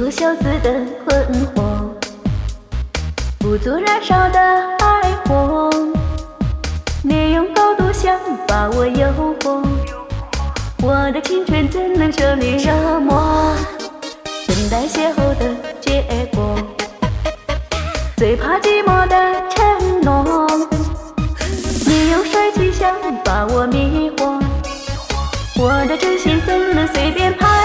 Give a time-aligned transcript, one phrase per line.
[0.00, 0.72] 脱小子的
[1.04, 1.60] 困惑，
[3.38, 4.40] 不足燃烧的
[4.78, 5.70] 爱火。
[7.02, 8.18] 你用高度想
[8.48, 9.06] 把我诱
[9.42, 9.62] 惑，
[10.82, 13.54] 我的青春怎能受你折磨？
[14.48, 16.56] 等待邂逅的结果，
[18.16, 20.48] 最怕寂寞的承诺。
[21.86, 22.90] 你用帅气想
[23.22, 24.42] 把我迷惑，
[25.58, 27.59] 我的真心怎能随便拍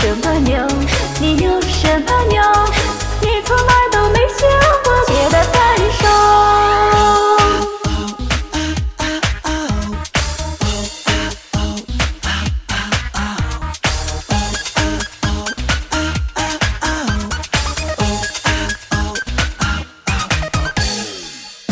[0.00, 0.56] 什么牛？
[1.20, 2.40] 你牛什么牛？
[3.20, 4.48] 你从来都没想
[4.84, 5.58] 过别的感
[5.92, 6.06] 受。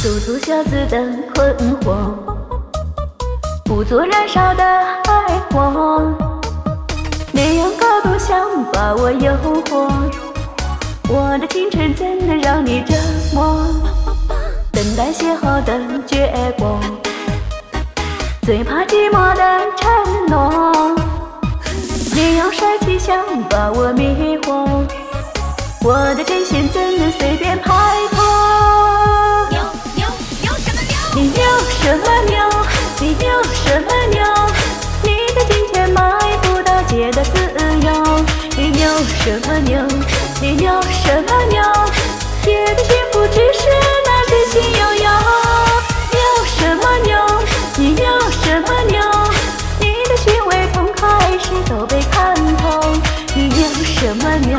[0.02, 0.94] 做出小子的
[1.32, 1.86] 困惑，
[3.64, 6.35] 不做燃烧的爱火。
[7.36, 9.30] 你用高度想把我诱
[9.66, 9.86] 惑，
[11.06, 12.94] 我的青春怎能让你折
[13.34, 13.62] 磨？
[14.72, 16.80] 等待邂逅的结果，
[18.40, 20.96] 最怕寂寞的承诺。
[22.14, 23.18] 你用帅气想
[23.50, 24.86] 把我迷惑，
[25.84, 27.68] 我的真心怎能随便拍
[28.12, 28.24] 破？
[29.50, 29.60] 牛
[29.94, 30.06] 牛
[30.40, 30.96] 牛什么牛？
[31.14, 32.42] 你牛什么牛？
[32.98, 34.35] 你牛什么牛？
[39.04, 39.80] 什么牛？
[40.40, 41.62] 你牛什么牛？
[42.42, 43.68] 姐的幸福只是
[44.04, 45.10] 那真心悠悠。
[46.12, 46.18] 牛
[46.58, 47.14] 什么牛？
[47.76, 49.00] 你牛什么牛？
[49.80, 52.94] 你的虚伪从开始都被看透。
[53.34, 54.58] 你牛什么牛？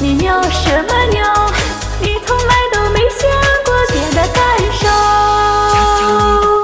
[0.00, 1.22] 你牛什么牛？
[2.00, 3.28] 你从来都没想
[3.64, 4.40] 过姐的感
[4.80, 4.88] 受。
[5.72, 6.02] 悄悄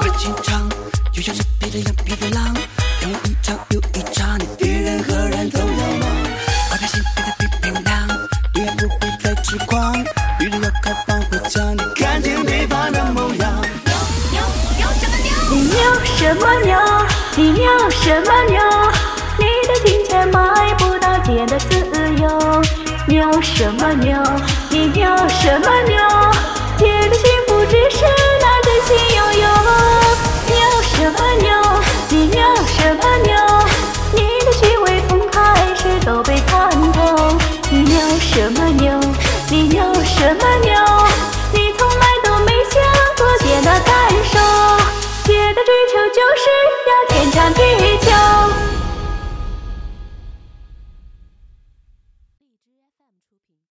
[0.02, 0.68] 你的心肠，
[1.12, 2.54] 就像是披着羊皮的狼，
[3.00, 4.25] 让我一场又一场，
[9.48, 9.94] 痴狂，
[10.40, 13.62] 女人要开放回家，你看见对方的模样。
[14.32, 14.40] 牛
[14.72, 16.76] 牛牛什么牛？
[17.36, 17.62] 你牛什么牛？
[17.62, 18.60] 你牛什么牛？
[19.38, 22.60] 你的金钱买不到姐的自由。
[23.06, 24.20] 牛什么牛？
[24.68, 26.25] 你牛什么牛？